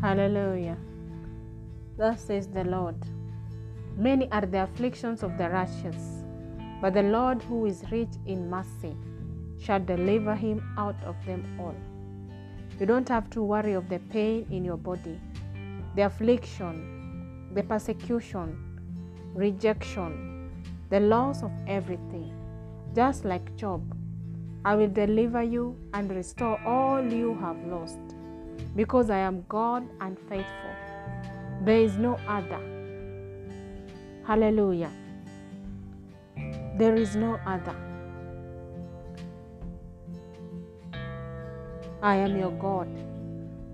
[0.00, 0.78] Hallelujah.
[1.98, 2.96] Thus says the Lord
[3.98, 6.24] Many are the afflictions of the righteous,
[6.80, 8.96] but the Lord, who is rich in mercy,
[9.58, 11.74] shall deliver him out of them all.
[12.78, 15.20] You don't have to worry of the pain in your body,
[15.96, 18.56] the affliction, the persecution,
[19.34, 20.50] rejection,
[20.88, 22.32] the loss of everything.
[22.94, 23.94] Just like Job,
[24.64, 27.98] I will deliver you and restore all you have lost,
[28.76, 30.74] because I am God and faithful.
[31.64, 32.60] There is no other.
[34.26, 34.92] Hallelujah.
[36.76, 37.74] There is no other.
[42.02, 42.88] I am your God,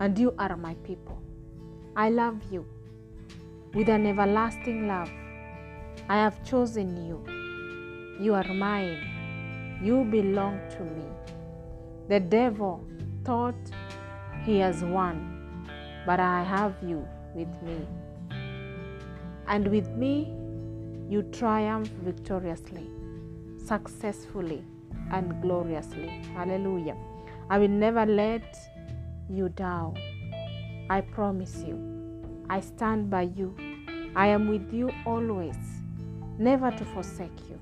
[0.00, 1.22] and you are my people.
[1.94, 2.64] I love you
[3.74, 5.10] with an everlasting love.
[6.08, 7.22] I have chosen you.
[8.20, 9.78] You are mine.
[9.82, 11.04] You belong to me.
[12.08, 12.84] The devil
[13.24, 13.54] thought
[14.44, 15.68] he has won,
[16.06, 17.86] but I have you with me.
[19.46, 20.34] And with me,
[21.08, 22.86] you triumph victoriously,
[23.64, 24.62] successfully,
[25.10, 26.08] and gloriously.
[26.34, 26.96] Hallelujah.
[27.50, 28.58] I will never let
[29.30, 29.96] you down.
[30.90, 31.98] I promise you.
[32.50, 33.54] I stand by you.
[34.16, 35.56] I am with you always,
[36.38, 37.60] never to forsake you.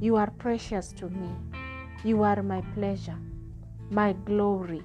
[0.00, 1.30] You are precious to me.
[2.04, 3.18] You are my pleasure,
[3.90, 4.82] my glory,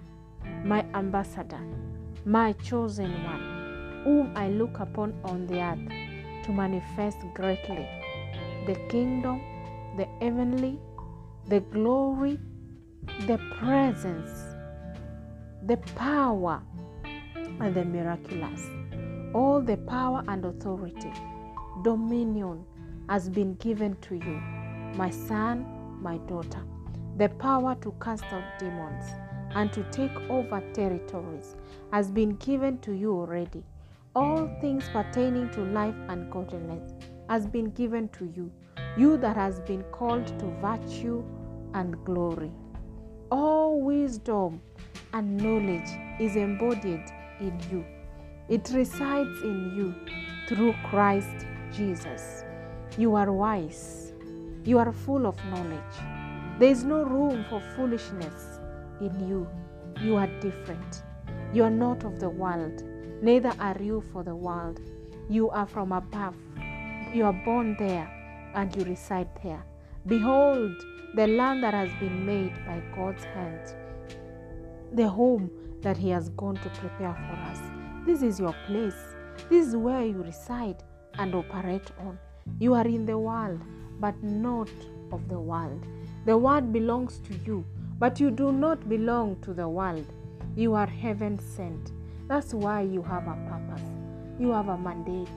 [0.63, 1.59] my ambassador,
[2.25, 7.87] my chosen one, whom I look upon on the earth to manifest greatly
[8.65, 9.41] the kingdom,
[9.97, 10.79] the heavenly,
[11.47, 12.39] the glory,
[13.27, 14.31] the presence,
[15.65, 16.61] the power,
[17.59, 18.61] and the miraculous.
[19.33, 21.11] All the power and authority,
[21.83, 22.63] dominion
[23.09, 24.39] has been given to you,
[24.95, 25.65] my son,
[26.01, 26.63] my daughter.
[27.17, 29.05] The power to cast out demons
[29.55, 31.55] and to take over territories
[31.91, 33.63] has been given to you already.
[34.15, 36.93] All things pertaining to life and godliness
[37.29, 38.51] has been given to you,
[38.97, 41.23] you that has been called to virtue
[41.73, 42.51] and glory.
[43.31, 44.61] All wisdom
[45.13, 45.89] and knowledge
[46.19, 47.03] is embodied
[47.39, 47.85] in you.
[48.49, 49.95] It resides in you
[50.47, 52.43] through Christ Jesus.
[52.97, 54.13] You are wise.
[54.63, 55.95] You are full of knowledge.
[56.59, 58.52] There is no room for foolishness
[59.01, 59.47] in you.
[60.01, 61.03] You are different.
[61.53, 62.83] You are not of the world,
[63.21, 64.79] neither are you for the world.
[65.29, 66.35] You are from above.
[67.13, 68.09] You are born there
[68.55, 69.63] and you reside there.
[70.07, 70.75] Behold,
[71.15, 73.75] the land that has been made by God's hand,
[74.93, 75.49] the home
[75.81, 77.59] that He has gone to prepare for us.
[78.05, 78.97] This is your place.
[79.49, 80.83] This is where you reside
[81.19, 82.17] and operate on.
[82.59, 83.61] You are in the world,
[83.99, 84.69] but not
[85.11, 85.85] of the world.
[86.25, 87.63] The world belongs to you,
[88.03, 90.05] but you do not belong to the world.
[90.57, 91.93] You are heaven sent.
[92.27, 93.87] That's why you have a purpose.
[94.37, 95.29] You have a mandate.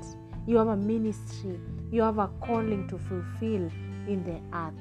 [0.49, 1.61] You have a ministry.
[1.93, 3.71] You have a calling to fulfill
[4.09, 4.75] in the earth,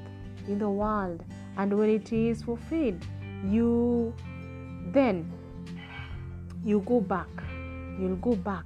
[0.47, 1.23] in the world.
[1.57, 3.05] And when it is fulfilled,
[3.47, 4.11] you
[4.91, 5.31] then
[6.63, 7.29] you go back.
[7.99, 8.65] You'll go back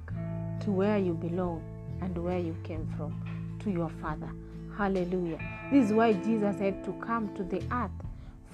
[0.60, 1.62] to where you belong
[2.00, 3.22] and where you came from,
[3.64, 4.30] to your Father.
[4.78, 5.40] Hallelujah.
[5.70, 7.90] This is why Jesus had to come to the earth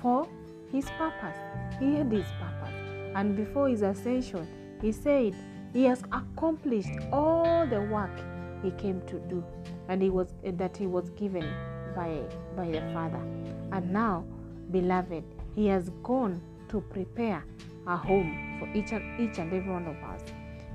[0.02, 0.26] for
[0.72, 1.38] his purpose.
[1.78, 2.74] He had his purpose.
[3.14, 4.46] And before his ascension,
[4.80, 5.34] he said
[5.72, 8.10] he has accomplished all the work
[8.62, 9.44] he came to do
[9.88, 11.48] and he was that he was given
[11.94, 12.22] by
[12.56, 13.22] by the Father.
[13.72, 14.24] And now,
[14.70, 17.44] beloved, he has gone to prepare
[17.86, 20.22] a home for each and each and every one of us,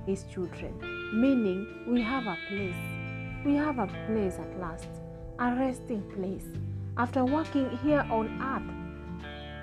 [0.06, 0.74] his children.
[1.14, 2.76] Meaning we have a place.
[3.46, 4.88] We have a place at last,
[5.40, 6.46] a resting place.
[6.98, 8.81] After working here on earth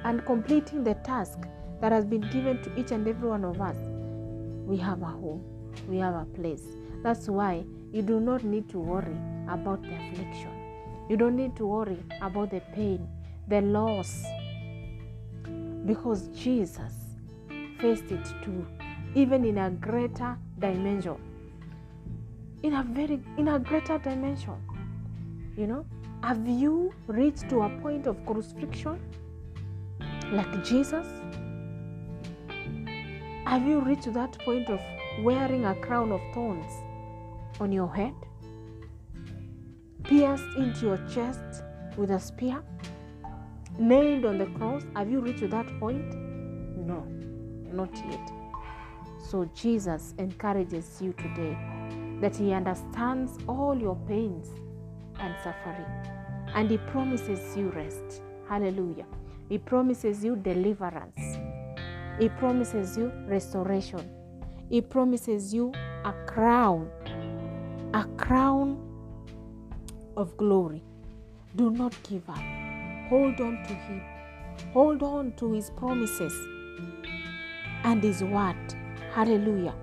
[0.05, 1.39] and completing the task
[1.81, 3.77] that has been given to each and every one of us,
[4.67, 5.45] we have a home.
[5.89, 6.63] We have a place.
[7.03, 9.17] That's why you do not need to worry
[9.49, 10.51] about the affliction.
[11.09, 13.09] You don't need to worry about the pain,
[13.49, 14.25] the loss,
[15.87, 16.93] because Jesus
[17.81, 18.67] faced it too,
[19.15, 21.17] even in a greater dimension.
[22.63, 24.57] In a very in a greater dimension.
[25.57, 25.87] You know,
[26.23, 29.01] have you reached to a point of crucifixion
[30.33, 31.07] like Jesus?
[33.47, 34.81] Have you reached that point of
[35.23, 36.71] wearing a crown of thorns
[37.61, 38.15] on your head?
[40.05, 41.63] Pierced into your chest
[41.97, 42.63] with a spear?
[43.79, 44.85] Nailed on the cross?
[44.95, 46.15] Have you reached that point?
[46.77, 47.07] No,
[47.73, 48.31] not yet.
[49.31, 51.57] So Jesus encourages you today
[52.21, 54.49] that He understands all your pains
[55.19, 55.87] and suffering.
[56.55, 58.23] And He promises you rest.
[58.49, 59.07] Hallelujah.
[59.49, 61.39] He promises you deliverance.
[62.19, 64.11] He promises you restoration.
[64.69, 65.73] He promises you
[66.05, 66.91] a crown,
[67.95, 68.79] a crown
[70.17, 70.83] of glory.
[71.57, 72.43] Do not give up.
[73.09, 74.03] Hold on to Him.
[74.73, 76.35] Hold on to His promises
[77.85, 78.57] and His word.
[79.15, 79.75] Hallelujah.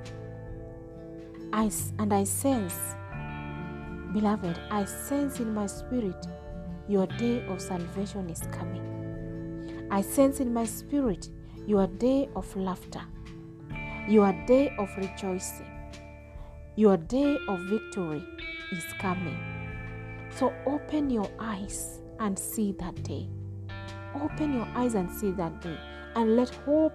[1.54, 2.76] I, and I sense,
[4.14, 6.28] beloved, I sense in my spirit
[6.88, 8.95] your day of salvation is coming.
[9.92, 11.30] I sense in my spirit
[11.68, 13.02] your day of laughter,
[14.08, 15.72] your day of rejoicing,
[16.76, 18.24] your day of victory
[18.72, 19.38] is coming.
[20.32, 23.30] So open your eyes and see that day.
[24.22, 25.78] Open your eyes and see that day.
[26.16, 26.94] And let hope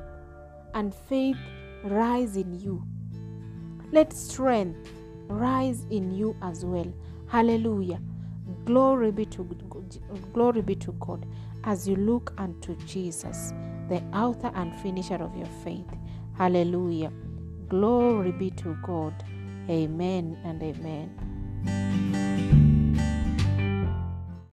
[0.74, 1.36] and faith
[1.84, 2.82] rise in you.
[3.92, 4.90] Let strength
[5.28, 6.92] rise in you as well.
[7.28, 8.00] Hallelujah.
[8.64, 9.44] Glory be to
[10.32, 11.26] glory be to God
[11.64, 13.52] as you look unto Jesus,
[13.88, 15.90] the author and finisher of your faith.
[16.36, 17.12] Hallelujah.
[17.68, 19.24] Glory be to God.
[19.68, 22.29] Amen and amen.